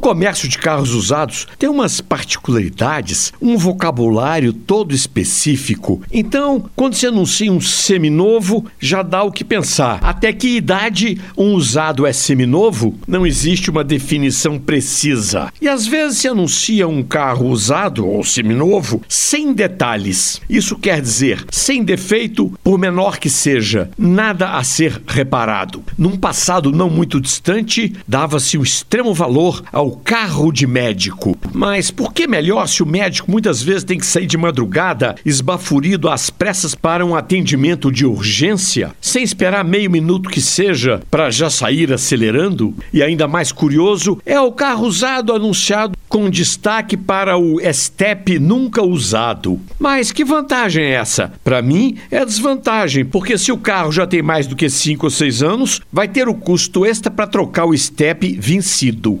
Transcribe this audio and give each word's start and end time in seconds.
comércio 0.00 0.48
de 0.48 0.58
carros 0.58 0.94
usados 0.94 1.46
tem 1.58 1.68
umas 1.68 2.00
particularidades, 2.00 3.32
um 3.40 3.56
vocabulário 3.56 4.52
todo 4.52 4.94
específico. 4.94 6.02
Então, 6.12 6.64
quando 6.74 6.94
se 6.94 7.06
anuncia 7.06 7.52
um 7.52 7.60
seminovo, 7.60 8.64
já 8.78 9.02
dá 9.02 9.22
o 9.22 9.30
que 9.30 9.44
pensar. 9.44 10.00
Até 10.02 10.32
que 10.32 10.56
idade 10.56 11.20
um 11.36 11.54
usado 11.54 12.06
é 12.06 12.12
seminovo? 12.12 12.94
Não 13.06 13.26
existe 13.26 13.70
uma 13.70 13.84
definição 13.84 14.58
precisa. 14.58 15.52
E 15.60 15.68
às 15.68 15.86
vezes 15.86 16.18
se 16.18 16.28
anuncia 16.28 16.88
um 16.88 17.02
carro 17.02 17.48
usado 17.48 18.06
ou 18.06 18.24
seminovo 18.24 19.02
sem 19.08 19.52
detalhes. 19.52 20.40
Isso 20.48 20.76
quer 20.76 21.00
dizer 21.00 21.44
sem 21.50 21.84
defeito, 21.84 22.52
por 22.64 22.78
menor 22.78 23.18
que 23.18 23.28
seja, 23.28 23.90
nada 23.98 24.56
a 24.56 24.64
ser 24.64 25.00
reparado. 25.06 25.82
Num 25.98 26.16
passado 26.16 26.72
não 26.72 26.88
muito 26.88 27.20
distante, 27.20 27.92
dava-se 28.08 28.56
um 28.56 28.62
extremo 28.62 29.12
valor 29.12 29.62
ao 29.72 29.89
carro 29.90 30.52
de 30.52 30.66
médico. 30.66 31.36
Mas 31.52 31.90
por 31.90 32.12
que 32.12 32.26
melhor 32.26 32.66
se 32.66 32.82
o 32.82 32.86
médico 32.86 33.30
muitas 33.30 33.62
vezes 33.62 33.84
tem 33.84 33.98
que 33.98 34.06
sair 34.06 34.26
de 34.26 34.36
madrugada, 34.36 35.14
esbaforido 35.24 36.08
às 36.08 36.30
pressas 36.30 36.74
para 36.74 37.04
um 37.04 37.14
atendimento 37.14 37.90
de 37.90 38.06
urgência, 38.06 38.92
sem 39.00 39.22
esperar 39.22 39.64
meio 39.64 39.90
minuto 39.90 40.30
que 40.30 40.40
seja 40.40 41.00
para 41.10 41.30
já 41.30 41.50
sair 41.50 41.92
acelerando? 41.92 42.74
E 42.92 43.02
ainda 43.02 43.28
mais 43.28 43.52
curioso 43.52 44.18
é 44.24 44.40
o 44.40 44.52
carro 44.52 44.86
usado 44.86 45.32
anunciado 45.32 45.96
com 46.10 46.28
destaque 46.28 46.96
para 46.96 47.38
o 47.38 47.60
Step 47.72 48.36
nunca 48.40 48.82
usado. 48.82 49.60
Mas 49.78 50.10
que 50.10 50.24
vantagem 50.24 50.84
é 50.84 50.94
essa? 50.94 51.32
Para 51.44 51.62
mim 51.62 51.96
é 52.10 52.24
desvantagem, 52.24 53.04
porque 53.04 53.38
se 53.38 53.52
o 53.52 53.56
carro 53.56 53.92
já 53.92 54.06
tem 54.06 54.20
mais 54.20 54.48
do 54.48 54.56
que 54.56 54.68
5 54.68 55.06
ou 55.06 55.10
6 55.10 55.42
anos, 55.42 55.80
vai 55.92 56.08
ter 56.08 56.28
o 56.28 56.34
custo 56.34 56.84
extra 56.84 57.12
para 57.12 57.28
trocar 57.28 57.64
o 57.64 57.76
Step 57.76 58.36
vencido. 58.40 59.20